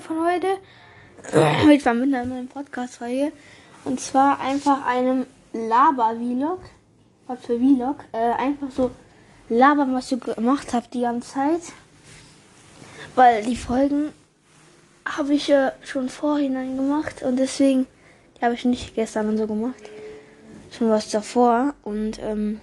von 0.00 0.26
heute. 0.26 0.46
Ich 1.72 1.84
war 1.86 1.94
mit 1.94 2.14
einer 2.14 2.26
neuen 2.26 2.48
Podcast-Reihe. 2.48 3.32
Und 3.84 4.00
zwar 4.00 4.38
einfach 4.40 4.86
einem 4.86 5.26
Laber-Vlog. 5.52 6.60
Was 7.26 7.40
für 7.40 7.58
Vlog? 7.58 8.04
Äh, 8.12 8.32
einfach 8.32 8.70
so 8.70 8.90
labern, 9.48 9.94
was 9.94 10.12
ich 10.12 10.20
gemacht 10.20 10.74
habe 10.74 10.86
die 10.92 11.00
ganze 11.00 11.32
Zeit. 11.32 11.60
Weil 13.14 13.44
die 13.44 13.56
Folgen 13.56 14.12
habe 15.06 15.34
ich 15.34 15.48
ja 15.48 15.72
schon 15.82 16.08
vorhinein 16.10 16.76
gemacht 16.76 17.22
und 17.22 17.36
deswegen 17.36 17.86
die 18.36 18.44
habe 18.44 18.54
ich 18.54 18.64
nicht 18.64 18.94
gestern 18.94 19.28
und 19.28 19.38
so 19.38 19.46
gemacht. 19.46 19.82
Schon 20.76 20.90
was 20.90 21.10
davor 21.10 21.74
und 21.82 22.18
ähm, 22.20 22.60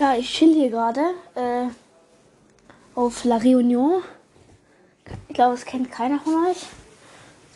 ja, 0.00 0.16
ich 0.16 0.32
chill 0.32 0.54
hier 0.54 0.70
gerade 0.70 1.02
äh, 1.34 1.68
auf 2.94 3.24
La 3.24 3.36
Réunion. 3.36 4.02
Ich 5.28 5.34
glaube, 5.34 5.54
es 5.54 5.64
kennt 5.64 5.90
keiner 5.90 6.20
von 6.20 6.34
euch, 6.46 6.66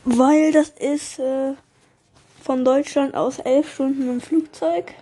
weil 0.05 0.53
das 0.53 0.71
ist 0.71 1.19
äh, 1.19 1.55
von 2.43 2.65
Deutschland 2.65 3.15
aus 3.15 3.39
elf 3.39 3.75
Stunden 3.75 4.09
im 4.09 4.21
Flugzeug. 4.21 4.93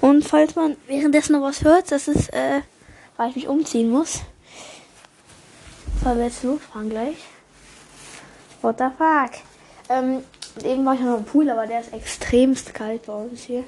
Und 0.00 0.24
falls 0.24 0.54
man 0.54 0.76
währenddessen 0.86 1.32
noch 1.32 1.42
was 1.42 1.64
hört, 1.64 1.90
das 1.90 2.08
ist, 2.08 2.32
äh, 2.32 2.60
weil 3.16 3.30
ich 3.30 3.36
mich 3.36 3.48
umziehen 3.48 3.90
muss. 3.90 4.20
Weil 6.02 6.18
wir 6.18 6.24
jetzt 6.26 6.42
losfahren 6.42 6.90
gleich. 6.90 7.16
What 8.60 8.78
the 8.78 8.84
fuck? 8.96 9.30
Ähm, 9.88 10.22
eben 10.62 10.84
war 10.84 10.94
ich 10.94 11.00
noch 11.00 11.18
im 11.18 11.24
Pool, 11.24 11.48
aber 11.50 11.66
der 11.66 11.80
ist 11.80 11.92
extremst 11.92 12.72
kalt 12.74 13.06
bei 13.06 13.14
uns 13.14 13.42
hier. 13.42 13.64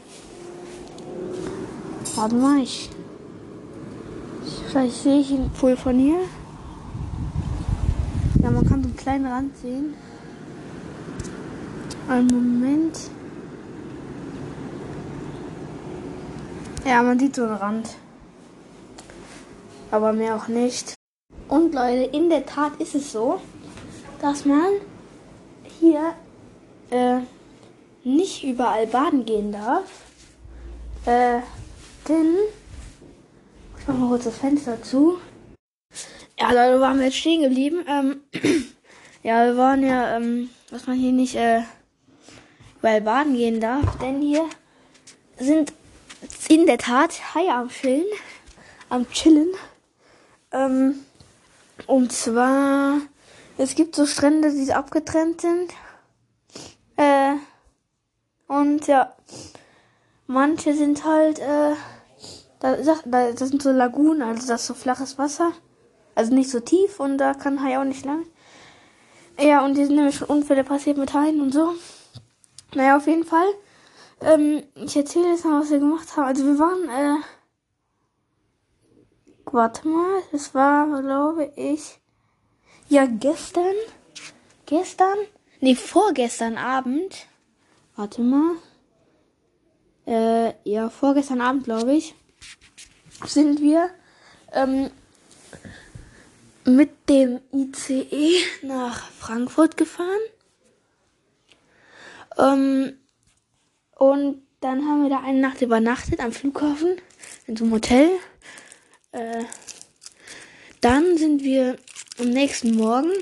Warte 2.15 2.35
mal, 2.35 2.63
ich. 2.63 2.91
Vielleicht 4.69 5.03
sehe 5.03 5.21
ich 5.21 5.29
den 5.29 5.51
Pool 5.51 5.77
von 5.77 5.99
hier. 5.99 6.21
Ja, 8.43 8.51
man 8.51 8.67
kann 8.67 8.83
so 8.83 8.89
einen 8.89 8.96
kleinen 9.07 9.27
Rand 9.27 9.57
sehen. 9.59 9.95
Einen 12.09 12.27
Moment. 12.27 12.99
Ja, 16.85 17.05
man 17.05 17.17
sieht 17.17 17.37
so 17.37 17.45
einen 17.45 17.55
Rand. 17.55 17.91
Aber 19.93 20.13
mehr 20.13 20.35
auch 20.35 20.49
nicht. 20.49 20.95
Und 21.47 21.73
Leute, 21.73 22.17
in 22.17 22.31
der 22.31 22.47
Tat 22.47 22.81
ist 22.81 22.97
es 22.97 23.13
so, 23.13 23.41
dass 24.21 24.45
man 24.45 24.73
hier 25.79 26.15
äh, 26.91 27.21
nicht 28.03 28.43
überall 28.43 28.89
baden 28.89 29.25
gehen 29.25 29.53
darf. 29.53 29.85
Äh, 31.05 31.43
denn. 32.09 32.35
Ich 33.79 33.87
mach 33.87 33.97
mal 33.97 34.09
kurz 34.09 34.25
das 34.25 34.39
Fenster 34.39 34.83
zu. 34.83 35.19
Ja, 36.41 36.49
Leute, 36.49 36.81
waren 36.81 36.99
wir 36.99 37.07
jetzt 37.07 37.19
stehen 37.19 37.43
geblieben. 37.43 37.85
Ähm, 37.87 38.23
ja, 39.27 39.45
wir 39.45 39.57
waren 39.57 39.85
ja, 39.85 40.17
ähm, 40.17 40.51
dass 40.71 40.87
man 40.87 40.97
hier 40.97 41.11
nicht 41.11 41.35
äh, 41.35 41.63
überall 42.79 43.01
baden 43.01 43.35
gehen 43.35 43.61
darf. 43.61 43.99
Denn 43.99 44.23
hier 44.23 44.49
sind 45.37 45.73
in 46.49 46.67
der 46.67 46.79
Tat 46.79 47.35
Haie 47.35 47.53
am 47.53 47.69
Chillen. 47.69 48.07
Am 48.89 49.11
Chillen. 49.11 49.49
Ähm, 50.53 51.01
und 51.89 52.13
zwar, 52.13 53.01
es 53.59 53.75
gibt 53.75 53.97
so 53.97 54.07
Strände, 54.07 54.53
die 54.53 54.73
abgetrennt 54.73 55.41
sind. 55.41 55.73
Äh, 56.97 57.35
und 58.47 58.87
ja, 58.87 59.13
manche 60.29 60.73
sind 60.73 61.05
halt, 61.05 61.41
äh, 61.41 61.75
da, 62.61 62.77
da, 63.05 63.33
das 63.33 63.49
sind 63.49 63.61
so 63.61 63.73
Lagunen, 63.73 64.23
also 64.23 64.47
das 64.47 64.61
ist 64.61 64.67
so 64.69 64.75
flaches 64.75 65.19
Wasser. 65.19 65.51
Also 66.15 66.33
nicht 66.33 66.49
so 66.49 66.61
tief 66.61 67.01
und 67.01 67.19
da 67.19 67.35
kann 67.35 67.61
Hai 67.61 67.77
auch 67.81 67.85
nicht 67.85 68.05
lang. 68.05 68.25
Ja, 69.39 69.65
und 69.65 69.75
die 69.75 69.85
sind 69.85 69.97
nämlich 69.97 70.17
schon 70.17 70.29
Unfälle 70.29 70.65
passiert 70.65 70.97
mit 70.97 71.13
Haien 71.13 71.41
und 71.41 71.53
so. 71.53 71.75
Naja, 72.75 72.97
auf 72.97 73.07
jeden 73.07 73.25
Fall. 73.25 73.49
Ähm, 74.21 74.63
ich 74.75 74.97
erzähle 74.97 75.31
jetzt 75.31 75.45
mal, 75.45 75.61
was 75.61 75.71
wir 75.71 75.79
gemacht 75.79 76.17
haben. 76.17 76.27
Also 76.27 76.45
wir 76.45 76.59
waren, 76.59 76.89
äh, 76.89 77.23
warte 79.53 79.87
mal, 79.89 80.23
es 80.33 80.55
war, 80.55 81.03
glaube 81.03 81.53
ich, 81.57 82.01
ja, 82.89 83.07
gestern, 83.07 83.75
gestern, 84.65 85.19
nee, 85.61 85.75
vorgestern 85.75 86.57
Abend, 86.57 87.27
warte 87.95 88.23
mal, 88.23 88.57
äh, 90.07 90.55
ja, 90.65 90.89
vorgestern 90.89 91.41
Abend, 91.41 91.65
glaube 91.65 91.95
ich, 91.95 92.15
sind 93.27 93.61
wir, 93.61 93.91
ähm, 94.53 94.91
mit 96.67 97.09
dem 97.09 97.41
ICE 97.53 98.43
nach 98.63 99.11
Frankfurt 99.13 99.77
gefahren. 99.77 100.21
Ähm, 102.37 102.99
und 103.95 104.43
dann 104.61 104.85
haben 104.87 105.03
wir 105.03 105.11
da 105.11 105.21
eine 105.21 105.41
Nacht 105.41 105.63
übernachtet 105.63 106.21
am 106.21 106.33
Flughafen 106.33 107.01
in 107.47 107.57
so 107.57 107.65
einem 107.65 107.75
Hotel. 107.75 108.11
Äh, 109.13 109.45
dann 110.81 111.17
sind 111.17 111.43
wir 111.43 111.77
am 112.19 112.31
nächsten 112.31 112.75
Morgen 112.77 113.13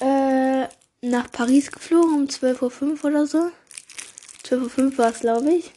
äh, 0.00 0.66
nach 1.00 1.30
Paris 1.30 1.70
geflogen 1.70 2.14
um 2.14 2.24
12.05 2.24 2.82
Uhr 2.82 3.04
oder 3.04 3.26
so. 3.26 3.50
12.05 4.44 4.78
Uhr 4.78 4.98
war 4.98 5.10
es, 5.10 5.20
glaube 5.20 5.50
ich. 5.52 5.72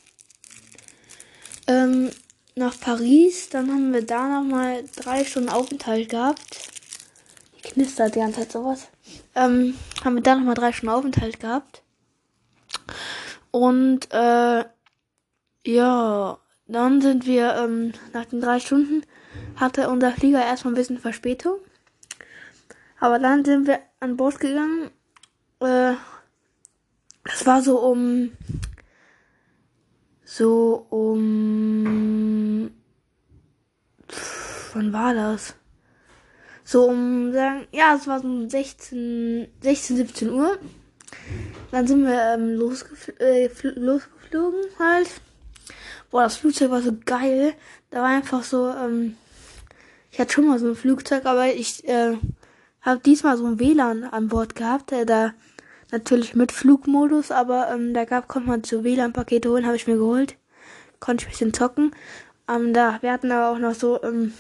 Ähm, 1.68 2.10
nach 2.56 2.80
Paris. 2.80 3.50
Dann 3.50 3.70
haben 3.70 3.94
wir 3.94 4.06
da 4.06 4.28
nochmal 4.28 4.84
drei 4.96 5.24
Stunden 5.24 5.50
Aufenthalt 5.50 6.10
gehabt. 6.10 6.70
Die 7.58 7.70
knistert 7.70 8.16
die 8.16 8.20
ganze 8.20 8.42
Zeit 8.42 8.52
sowas. 8.52 8.88
Ähm, 9.36 9.76
haben 10.04 10.16
wir 10.16 10.24
da 10.24 10.36
nochmal 10.36 10.56
drei 10.56 10.72
Stunden 10.72 10.96
Aufenthalt 10.96 11.40
gehabt. 11.40 11.84
Und 13.52 14.12
äh, 14.12 14.64
ja, 15.66 16.38
dann 16.68 17.02
sind 17.02 17.26
wir 17.26 17.56
ähm, 17.56 17.94
nach 18.14 18.26
den 18.26 18.42
drei 18.42 18.60
Stunden 18.60 19.04
hatte 19.56 19.90
unser 19.90 20.12
Flieger 20.12 20.44
erstmal 20.44 20.74
ein 20.74 20.78
bisschen 20.78 20.98
Verspätung. 21.00 21.58
Aber 23.00 23.20
dann 23.20 23.44
sind 23.44 23.68
wir 23.68 23.80
an 24.00 24.18
Bord 24.18 24.40
gegangen. 24.40 24.92
Äh, 25.60 25.94
das 27.24 27.46
war 27.46 27.62
so 27.62 27.80
um 27.80 28.32
so 30.34 30.86
um 30.90 32.72
wann 34.74 34.94
war 34.94 35.14
das? 35.14 35.56
So 36.64 36.86
um 36.86 37.34
sagen, 37.34 37.68
ja, 37.74 37.96
es 37.96 38.08
war 38.08 38.22
so 38.22 38.30
um 38.30 38.50
16, 38.50 39.50
16, 39.62 39.98
17 39.98 40.30
Uhr. 40.30 40.58
Dann 41.72 41.86
sind 41.86 42.06
wir 42.06 42.34
ähm, 42.34 42.56
losgefl 42.56 43.14
äh, 43.20 43.50
losgeflogen 43.76 44.62
halt. 44.80 45.10
Boah, 46.12 46.24
das 46.24 46.38
Flugzeug 46.38 46.72
war 46.72 46.82
so 46.82 46.94
geil. 47.06 47.54
Da 47.90 48.02
war 48.02 48.08
einfach 48.08 48.44
so, 48.46 48.70
ähm, 48.70 49.18
ich 50.12 50.20
hatte 50.20 50.32
schon 50.32 50.48
mal 50.48 50.60
so 50.60 50.70
ein 50.70 50.76
Flugzeug, 50.76 51.26
aber 51.26 51.48
ich 51.48 51.86
äh, 51.90 52.16
habe 52.80 53.02
diesmal 53.02 53.36
so 53.36 53.46
ein 53.48 53.60
WLAN 53.60 54.06
an 54.06 54.30
Bord 54.30 54.56
gehabt. 54.56 54.94
Äh, 54.94 55.06
da 55.06 55.34
natürlich 55.92 56.36
mit 56.36 56.52
Flugmodus, 56.52 57.32
aber 57.32 57.70
ähm, 57.72 57.94
da 57.94 58.06
gab, 58.06 58.28
konnte 58.28 58.50
man 58.50 58.64
so 58.64 58.84
WLAN-Pakete 58.84 59.50
holen, 59.50 59.66
habe 59.66 59.76
ich 59.76 59.88
mir 59.88 59.98
geholt. 59.98 60.38
Konnte 61.00 61.24
ich 61.24 61.28
ein 61.28 61.32
bisschen 61.32 61.54
zocken. 61.54 61.92
Ähm, 62.50 62.74
da, 62.74 63.00
wir 63.02 63.12
hatten 63.12 63.32
aber 63.32 63.56
auch 63.56 63.60
noch 63.60 63.76
so, 63.76 64.02
ähm, 64.04 64.34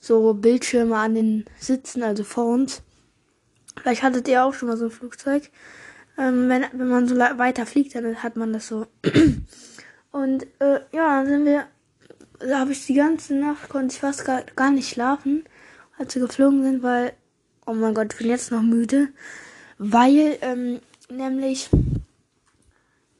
so 0.00 0.34
Bildschirme 0.34 0.96
an 0.96 1.14
den 1.14 1.44
Sitzen, 1.58 2.02
also 2.02 2.24
vor 2.24 2.46
uns. 2.46 2.82
Vielleicht 3.80 4.02
hattet 4.02 4.28
ihr 4.28 4.44
auch 4.44 4.54
schon 4.54 4.68
mal 4.68 4.76
so 4.76 4.86
ein 4.86 4.90
Flugzeug. 4.90 5.50
Ähm, 6.18 6.48
wenn, 6.48 6.64
wenn 6.72 6.88
man 6.88 7.08
so 7.08 7.16
weiter 7.16 7.66
fliegt, 7.66 7.94
dann 7.94 8.22
hat 8.22 8.36
man 8.36 8.52
das 8.52 8.68
so. 8.68 8.86
Und 10.12 10.44
äh, 10.58 10.80
ja, 10.92 11.22
dann 11.22 11.26
sind 11.26 11.44
wir, 11.46 11.66
da 12.38 12.58
habe 12.58 12.72
ich 12.72 12.86
die 12.86 12.94
ganze 12.94 13.34
Nacht, 13.34 13.68
konnte 13.68 13.94
ich 13.94 14.00
fast 14.00 14.24
gar, 14.24 14.42
gar 14.56 14.70
nicht 14.70 14.90
schlafen, 14.90 15.44
als 15.98 16.14
wir 16.14 16.22
geflogen 16.22 16.62
sind, 16.62 16.82
weil, 16.82 17.14
oh 17.66 17.72
mein 17.72 17.94
Gott, 17.94 18.12
ich 18.12 18.18
bin 18.18 18.28
jetzt 18.28 18.50
noch 18.50 18.62
müde. 18.62 19.08
Weil, 19.84 20.38
ähm, 20.42 20.80
nämlich, 21.10 21.68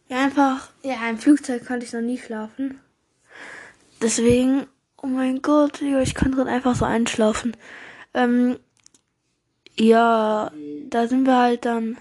ja, 0.07 0.23
einfach, 0.23 0.71
ja, 0.85 1.11
im 1.11 1.19
Flugzeug 1.19 1.67
konnte 1.67 1.85
ich 1.85 1.93
noch 1.93 2.03
nie 2.03 2.19
schlafen. 2.19 2.79
Deswegen, 4.01 4.69
oh 4.97 5.09
mein 5.09 5.43
Gott, 5.43 5.83
ich 5.83 6.15
kann 6.15 6.31
drin 6.31 6.47
einfach 6.47 6.77
so 6.77 6.85
einschlafen. 6.85 7.57
Ähm, 8.15 8.61
ja, 9.77 10.53
da 10.89 11.09
sind 11.09 11.27
wir 11.27 11.37
halt 11.37 11.65
dann 11.65 11.99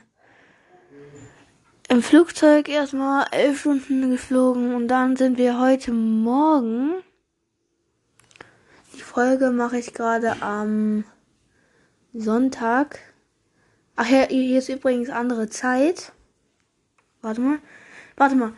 im 1.90 2.04
Flugzeug 2.04 2.69
erstmal 2.69 3.25
elf 3.31 3.62
Stunden 3.62 4.12
geflogen 4.12 4.75
und 4.75 4.90
dann 4.90 5.16
sind 5.16 5.40
wir 5.40 5.60
heute 5.60 5.92
Morgen. 5.92 7.02
Die 8.94 9.02
Folge 9.02 9.50
mache 9.50 9.80
ich 9.80 9.96
gerade 9.96 10.40
am 10.44 11.04
Sonntag. 12.13 13.00
Ach 13.95 14.09
ja, 14.09 14.27
hier 14.27 14.59
ist 14.59 14.69
übrigens 14.69 15.09
andere 15.09 15.49
Zeit. 15.49 16.11
Warte 17.21 17.41
mal. 17.41 17.59
Warte 18.15 18.35
mal. 18.35 18.53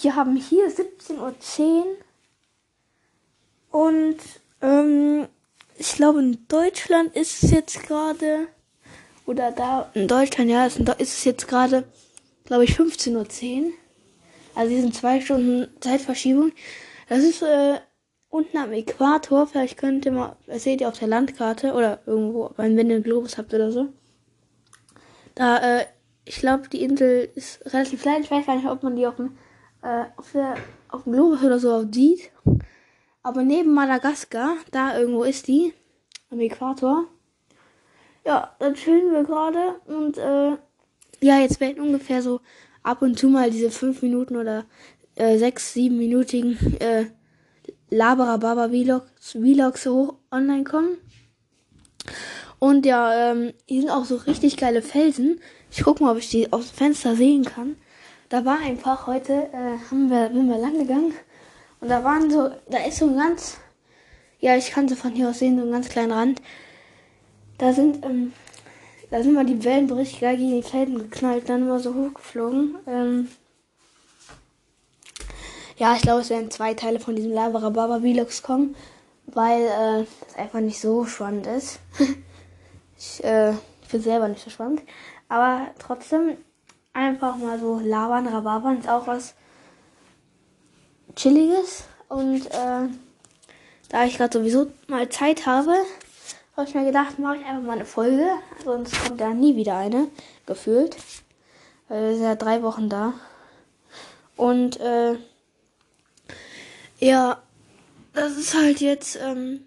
Wir 0.00 0.16
haben 0.16 0.36
hier 0.36 0.68
17.10 0.68 1.18
Uhr. 1.18 1.86
Und 3.70 4.18
ähm, 4.60 5.26
ich 5.78 5.94
glaube, 5.94 6.20
in 6.20 6.46
Deutschland 6.48 7.14
ist 7.16 7.42
es 7.42 7.50
jetzt 7.50 7.82
gerade, 7.82 8.48
oder 9.26 9.52
da, 9.52 9.90
in 9.94 10.08
Deutschland, 10.08 10.50
ja, 10.50 10.66
ist, 10.66 10.78
es 10.98 11.24
jetzt 11.24 11.48
gerade, 11.48 11.84
glaube 12.44 12.64
ich, 12.64 12.78
15.10 12.78 13.62
Uhr. 13.62 13.72
Also, 14.54 14.74
die 14.74 14.80
sind 14.80 14.94
zwei 14.94 15.20
Stunden 15.20 15.68
Zeitverschiebung. 15.80 16.52
Das 17.08 17.20
ist, 17.20 17.42
äh, 17.42 17.78
unten 18.32 18.56
am 18.56 18.72
Äquator. 18.72 19.46
Vielleicht 19.46 19.78
könnt 19.78 20.04
ihr 20.06 20.12
mal, 20.12 20.36
das 20.46 20.64
seht 20.64 20.80
ihr 20.80 20.88
auf 20.88 20.98
der 20.98 21.08
Landkarte 21.08 21.72
oder 21.74 22.00
irgendwo, 22.06 22.50
wenn 22.56 22.76
ihr 22.76 22.80
einen 22.80 23.02
Globus 23.02 23.38
habt 23.38 23.54
oder 23.54 23.70
so. 23.70 23.88
Da, 25.34 25.58
äh, 25.58 25.86
ich 26.24 26.36
glaube, 26.36 26.68
die 26.68 26.82
Insel 26.82 27.28
ist 27.34 27.64
relativ 27.72 28.02
klein. 28.02 28.22
Ich 28.22 28.30
weiß 28.30 28.46
gar 28.46 28.56
nicht, 28.56 28.66
ob 28.66 28.82
man 28.82 28.96
die 28.96 29.06
auf 29.06 29.16
dem, 29.16 29.36
äh, 29.82 30.04
auf, 30.16 30.32
der, 30.32 30.54
auf 30.88 31.04
dem 31.04 31.12
Globus 31.12 31.42
oder 31.42 31.58
so 31.58 31.86
sieht. 31.90 32.30
Aber 33.22 33.42
neben 33.42 33.72
Madagaskar, 33.72 34.56
da 34.70 34.98
irgendwo 34.98 35.22
ist 35.24 35.46
die, 35.46 35.72
am 36.30 36.40
Äquator. 36.40 37.06
Ja, 38.24 38.54
dann 38.58 38.74
chillen 38.74 39.12
wir 39.12 39.24
gerade 39.24 39.80
und 39.86 40.16
äh, 40.16 40.56
ja, 41.20 41.38
jetzt 41.38 41.60
werden 41.60 41.82
ungefähr 41.82 42.22
so 42.22 42.40
ab 42.82 43.02
und 43.02 43.18
zu 43.18 43.28
mal 43.28 43.50
diese 43.50 43.70
fünf 43.70 44.02
Minuten 44.02 44.36
oder 44.36 44.64
äh, 45.14 45.38
sechs, 45.38 45.72
sieben 45.72 45.98
minütigen 45.98 46.56
äh, 46.80 47.06
Laberababa 47.90 48.68
Vlogs, 48.68 49.32
Vlogs 49.32 49.86
hoch 49.86 50.14
online 50.30 50.64
kommen. 50.64 50.98
Und 52.62 52.86
ja, 52.86 53.32
ähm, 53.32 53.54
hier 53.66 53.80
sind 53.80 53.90
auch 53.90 54.04
so 54.04 54.14
richtig 54.14 54.56
geile 54.56 54.82
Felsen. 54.82 55.40
Ich 55.72 55.82
guck 55.82 56.00
mal, 56.00 56.12
ob 56.12 56.18
ich 56.18 56.30
die 56.30 56.52
aus 56.52 56.68
dem 56.68 56.76
Fenster 56.76 57.16
sehen 57.16 57.44
kann. 57.44 57.74
Da 58.28 58.44
war 58.44 58.60
einfach 58.60 59.08
heute, 59.08 59.32
äh, 59.32 59.78
haben 59.90 60.08
wir, 60.08 60.28
sind 60.32 60.48
wir 60.48 60.58
lang 60.58 60.78
gegangen. 60.78 61.12
Und 61.80 61.88
da 61.88 62.04
waren 62.04 62.30
so, 62.30 62.50
da 62.70 62.78
ist 62.86 62.98
so 62.98 63.06
ein 63.06 63.16
ganz, 63.16 63.56
ja, 64.38 64.56
ich 64.56 64.70
kann 64.70 64.88
sie 64.88 64.94
von 64.94 65.10
hier 65.10 65.30
aus 65.30 65.40
sehen, 65.40 65.58
so 65.58 65.66
ein 65.66 65.72
ganz 65.72 65.88
kleinen 65.88 66.12
Rand. 66.12 66.40
Da 67.58 67.72
sind, 67.72 68.04
ähm, 68.04 68.32
da 69.10 69.24
sind 69.24 69.34
mal 69.34 69.44
die 69.44 69.64
Wellen 69.64 69.90
richtig 69.90 70.20
geil 70.20 70.36
gegen 70.36 70.54
die 70.54 70.62
Felsen 70.62 70.98
geknallt, 70.98 71.48
dann 71.48 71.62
immer 71.62 71.80
so 71.80 71.92
hochgeflogen. 71.92 72.76
Ähm, 72.86 73.28
ja, 75.78 75.96
ich 75.96 76.02
glaube, 76.02 76.20
es 76.20 76.30
werden 76.30 76.52
zwei 76.52 76.74
Teile 76.74 77.00
von 77.00 77.16
diesem 77.16 77.32
Lavara 77.32 77.70
Baba 77.70 77.98
Vlogs 77.98 78.40
kommen, 78.44 78.76
weil 79.26 79.62
äh, 79.62 80.04
das 80.20 80.36
einfach 80.36 80.60
nicht 80.60 80.78
so 80.78 81.04
spannend 81.06 81.48
ist. 81.48 81.80
ich 83.02 83.24
äh, 83.24 83.52
finde 83.86 84.04
selber 84.04 84.28
nicht 84.28 84.44
so 84.44 84.50
spannend. 84.50 84.82
Aber 85.28 85.66
trotzdem 85.78 86.36
einfach 86.92 87.36
mal 87.36 87.58
so 87.58 87.80
labern, 87.80 88.28
rababern 88.28 88.78
ist 88.78 88.88
auch 88.88 89.06
was 89.06 89.34
Chilliges. 91.16 91.84
Und 92.08 92.46
äh, 92.46 92.88
da 93.88 94.04
ich 94.04 94.16
gerade 94.16 94.38
sowieso 94.38 94.68
mal 94.86 95.08
Zeit 95.08 95.46
habe, 95.46 95.74
habe 96.56 96.68
ich 96.68 96.74
mir 96.74 96.84
gedacht, 96.84 97.18
mache 97.18 97.38
ich 97.38 97.44
einfach 97.44 97.62
mal 97.62 97.72
eine 97.72 97.84
Folge. 97.84 98.28
Sonst 98.64 98.94
kommt 99.02 99.20
da 99.20 99.30
nie 99.30 99.56
wieder 99.56 99.76
eine, 99.76 100.08
gefühlt. 100.46 100.96
Weil 101.88 102.02
wir 102.08 102.14
sind 102.14 102.24
ja 102.24 102.34
drei 102.36 102.62
Wochen 102.62 102.88
da. 102.88 103.14
Und 104.36 104.78
äh, 104.80 105.16
ja, 107.00 107.42
das 108.12 108.36
ist 108.36 108.54
halt 108.54 108.80
jetzt 108.80 109.16
ähm, 109.16 109.64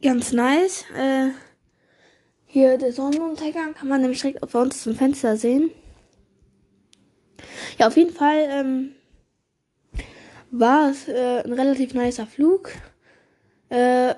ganz 0.00 0.32
nice. 0.32 0.84
Äh, 0.96 1.30
hier 2.48 2.78
der 2.78 2.92
Sonnenuntergang 2.92 3.74
kann 3.74 3.88
man 3.88 4.00
nämlich 4.00 4.20
direkt 4.20 4.40
bei 4.40 4.60
uns 4.60 4.82
zum 4.82 4.94
Fenster 4.94 5.36
sehen. 5.36 5.70
Ja, 7.78 7.86
auf 7.86 7.96
jeden 7.96 8.14
Fall 8.14 8.48
ähm, 8.50 8.92
war 10.50 10.90
es 10.90 11.06
äh, 11.08 11.42
ein 11.44 11.52
relativ 11.52 11.92
nicer 11.94 12.26
Flug. 12.26 12.70
Äh, 13.68 14.14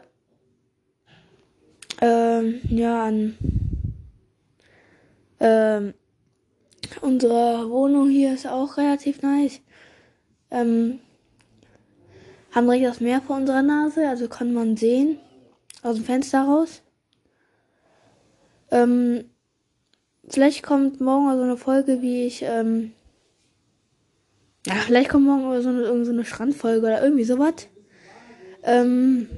ähm, 2.00 2.60
ja, 2.70 3.04
an 3.04 3.36
ähm, 5.40 5.94
unsere 7.00 7.68
Wohnung 7.68 8.08
hier 8.08 8.32
ist 8.34 8.46
auch 8.46 8.76
relativ 8.76 9.22
nice. 9.22 9.60
Ähm, 10.52 11.00
haben 12.52 12.66
direkt 12.66 12.86
das 12.86 13.00
Meer 13.00 13.20
vor 13.20 13.36
unserer 13.36 13.62
Nase, 13.62 14.08
also 14.08 14.28
kann 14.28 14.52
man 14.54 14.76
sehen 14.76 15.18
aus 15.82 15.96
dem 15.96 16.04
Fenster 16.04 16.42
raus. 16.42 16.82
Ähm, 18.70 19.24
vielleicht 20.28 20.62
kommt 20.62 21.00
morgen 21.00 21.36
so 21.36 21.42
eine 21.42 21.56
Folge, 21.56 22.02
wie 22.02 22.26
ich, 22.26 22.42
ähm, 22.42 22.92
ja, 24.66 24.74
vielleicht 24.74 25.10
kommt 25.10 25.26
morgen 25.26 25.62
so 25.62 25.68
eine, 25.68 25.82
irgend 25.82 26.06
so 26.06 26.12
eine 26.12 26.24
Strandfolge 26.24 26.86
oder 26.86 27.02
irgendwie 27.02 27.24
sowas. 27.24 27.66
Ähm, 28.62 29.28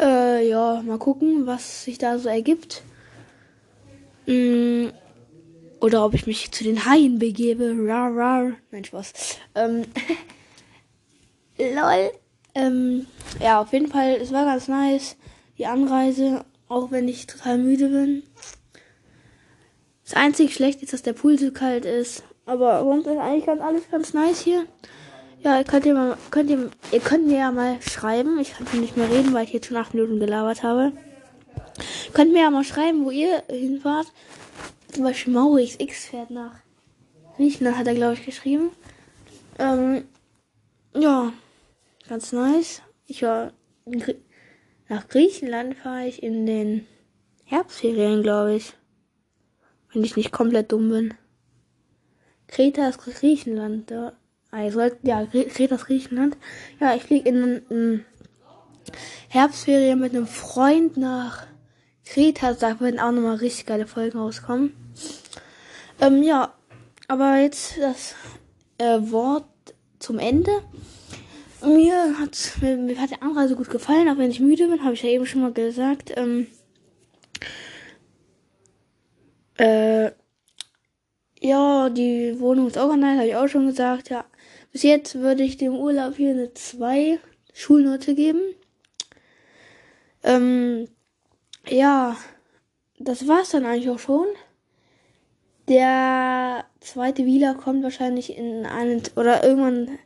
äh, 0.00 0.48
ja, 0.48 0.82
mal 0.82 0.98
gucken, 0.98 1.46
was 1.46 1.84
sich 1.84 1.98
da 1.98 2.18
so 2.18 2.28
ergibt. 2.28 2.82
Mm, 4.26 4.88
oder 5.80 6.04
ob 6.04 6.14
ich 6.14 6.26
mich 6.26 6.50
zu 6.50 6.64
den 6.64 6.84
Haien 6.84 7.18
begebe. 7.18 7.74
Rar, 7.86 8.14
rar. 8.14 8.52
Nein, 8.70 8.84
Spaß. 8.84 9.12
Ähm, 9.54 9.84
Lol. 11.58 12.10
Ähm, 12.54 13.06
ja, 13.40 13.60
auf 13.60 13.72
jeden 13.72 13.88
Fall, 13.88 14.18
es 14.20 14.32
war 14.32 14.44
ganz 14.44 14.68
nice. 14.68 15.16
Die 15.58 15.66
Anreise, 15.66 16.44
auch 16.68 16.90
wenn 16.90 17.08
ich 17.08 17.26
total 17.26 17.58
müde 17.58 17.88
bin. 17.88 18.22
Das 20.04 20.14
einzig 20.14 20.54
schlecht 20.54 20.82
ist, 20.82 20.92
dass 20.92 21.02
der 21.02 21.12
Pool 21.12 21.38
zu 21.38 21.52
kalt 21.52 21.84
ist. 21.84 22.22
Aber 22.44 22.84
sonst 22.84 23.06
ist 23.06 23.18
eigentlich 23.18 23.46
ganz, 23.46 23.60
alles 23.60 23.90
ganz 23.90 24.14
nice 24.14 24.40
hier. 24.40 24.66
Ja, 25.42 25.62
könnt 25.64 25.84
ihr 25.84 25.94
mal, 25.94 26.16
könnt 26.30 26.50
ihr, 26.50 26.70
ihr 26.92 27.00
könnt 27.00 27.26
mir 27.26 27.38
ja 27.38 27.50
mal 27.50 27.80
schreiben. 27.82 28.38
Ich 28.38 28.54
kann 28.54 28.80
nicht 28.80 28.96
mehr 28.96 29.10
reden, 29.10 29.32
weil 29.32 29.44
ich 29.44 29.52
jetzt 29.52 29.66
schon 29.66 29.76
acht 29.76 29.94
Minuten 29.94 30.20
gelabert 30.20 30.62
habe. 30.62 30.92
Könnt 32.12 32.32
mir 32.32 32.42
ja 32.42 32.50
mal 32.50 32.64
schreiben, 32.64 33.04
wo 33.04 33.10
ihr 33.10 33.42
hinfahrt. 33.48 34.06
Zum 34.92 35.04
Beispiel 35.04 35.32
Maurix 35.32 35.76
X 35.78 36.06
fährt 36.06 36.30
nach 36.30 36.54
Griechenland, 37.36 37.76
hat 37.76 37.86
er, 37.86 37.94
glaube 37.94 38.14
ich, 38.14 38.24
geschrieben. 38.24 38.70
Ähm, 39.58 40.04
ja. 40.94 41.32
Ganz 42.08 42.32
nice. 42.32 42.82
Ich 43.06 43.22
war 43.22 43.52
nach 44.88 45.08
Griechenland 45.08 45.76
fahre 45.76 46.06
ich 46.06 46.22
in 46.22 46.46
den 46.46 46.86
Herbstferien, 47.44 48.22
glaube 48.22 48.54
ich. 48.54 48.72
Wenn 49.92 50.04
ich 50.04 50.16
nicht 50.16 50.32
komplett 50.32 50.72
dumm 50.72 50.90
bin. 50.90 51.14
Kreta 52.48 52.88
ist 52.88 52.98
Griechenland. 52.98 53.90
Da, 53.90 54.12
also, 54.50 54.82
ja, 55.02 55.24
Kreta 55.26 55.76
ist 55.76 55.86
Griechenland. 55.86 56.36
Ja, 56.80 56.94
ich 56.94 57.02
fliege 57.02 57.28
in, 57.28 57.62
in 57.70 58.04
Herbstferien 59.28 59.98
mit 59.98 60.14
einem 60.14 60.26
Freund 60.26 60.96
nach 60.96 61.46
Kreta. 62.04 62.54
Da 62.54 62.78
werden 62.80 63.00
auch 63.00 63.12
nochmal 63.12 63.36
richtig 63.36 63.66
geile 63.66 63.86
Folgen 63.86 64.18
rauskommen. 64.18 64.72
Ähm, 66.00 66.22
ja, 66.22 66.54
aber 67.08 67.38
jetzt 67.38 67.78
das 67.78 68.14
äh, 68.78 69.10
Wort 69.10 69.46
zum 69.98 70.18
Ende. 70.18 70.50
Mir 71.62 72.18
hat, 72.18 72.52
mir, 72.60 72.76
mir 72.76 73.00
hat 73.00 73.10
die 73.10 73.22
Anreise 73.22 73.56
gut 73.56 73.70
gefallen, 73.70 74.08
auch 74.08 74.18
wenn 74.18 74.30
ich 74.30 74.40
müde 74.40 74.68
bin, 74.68 74.84
habe 74.84 74.94
ich 74.94 75.02
ja 75.02 75.08
eben 75.10 75.26
schon 75.26 75.40
mal 75.40 75.52
gesagt. 75.52 76.12
Ähm, 76.16 76.46
äh, 79.56 80.10
ja, 81.40 81.88
die 81.88 82.38
Wohnung 82.40 82.66
ist 82.66 82.76
organisiert, 82.76 83.18
habe 83.18 83.28
ich 83.28 83.36
auch 83.36 83.48
schon 83.48 83.66
gesagt. 83.66 84.10
Ja, 84.10 84.24
bis 84.72 84.82
jetzt 84.82 85.14
würde 85.16 85.42
ich 85.42 85.56
dem 85.56 85.74
Urlaub 85.74 86.16
hier 86.16 86.30
eine 86.30 86.52
2 86.52 87.18
Schulnote 87.52 88.14
geben. 88.14 88.40
Ähm, 90.22 90.88
ja, 91.68 92.16
das 92.98 93.26
war's 93.26 93.50
dann 93.50 93.64
eigentlich 93.64 93.90
auch 93.90 93.98
schon. 93.98 94.26
Der 95.68 96.64
zweite 96.80 97.24
Wieler 97.24 97.54
kommt 97.54 97.82
wahrscheinlich 97.82 98.36
in 98.36 98.66
einen 98.66 99.02
oder 99.16 99.42
irgendwann 99.42 99.98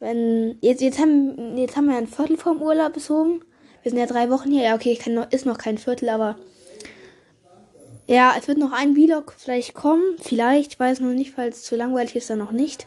wenn, 0.00 0.58
jetzt, 0.60 0.80
jetzt 0.80 0.98
haben, 0.98 1.56
jetzt 1.56 1.76
haben 1.76 1.86
wir 1.86 1.96
ein 1.96 2.06
Viertel 2.08 2.36
vom 2.36 2.60
Urlaub 2.60 2.94
bezogen. 2.94 3.42
Wir 3.82 3.90
sind 3.90 4.00
ja 4.00 4.06
drei 4.06 4.30
Wochen 4.30 4.50
hier. 4.50 4.64
Ja, 4.64 4.74
okay, 4.74 4.96
kann 4.96 5.14
noch, 5.14 5.30
ist 5.30 5.46
noch 5.46 5.58
kein 5.58 5.78
Viertel, 5.78 6.08
aber 6.08 6.36
ja, 8.06 8.34
es 8.36 8.48
wird 8.48 8.58
noch 8.58 8.72
ein 8.72 8.94
Vlog 8.94 9.34
vielleicht 9.38 9.74
kommen. 9.74 10.02
Vielleicht, 10.18 10.72
ich 10.72 10.80
weiß 10.80 11.00
noch 11.00 11.12
nicht, 11.12 11.32
falls 11.32 11.58
es 11.58 11.62
zu 11.62 11.76
langweilig 11.76 12.16
ist, 12.16 12.28
dann 12.28 12.38
noch 12.38 12.50
nicht. 12.50 12.86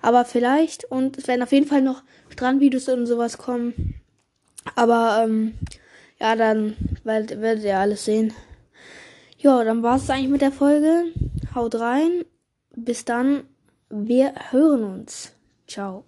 Aber 0.00 0.24
vielleicht. 0.24 0.84
Und 0.84 1.18
es 1.18 1.28
werden 1.28 1.42
auf 1.42 1.52
jeden 1.52 1.66
Fall 1.66 1.82
noch 1.82 2.02
Strandvideos 2.30 2.88
und 2.88 3.06
sowas 3.06 3.38
kommen. 3.38 4.00
Aber, 4.74 5.22
ähm, 5.22 5.54
ja, 6.18 6.36
dann 6.36 6.76
werdet, 7.04 7.40
werdet 7.40 7.64
ihr 7.64 7.78
alles 7.78 8.04
sehen. 8.04 8.32
Ja, 9.38 9.62
dann 9.64 9.82
war 9.82 9.96
es 9.96 10.08
eigentlich 10.08 10.30
mit 10.30 10.40
der 10.40 10.52
Folge. 10.52 11.04
Haut 11.54 11.74
rein. 11.74 12.24
Bis 12.74 13.04
dann. 13.04 13.44
Wir 13.90 14.32
hören 14.50 14.84
uns. 14.84 15.32
Ciao. 15.66 16.04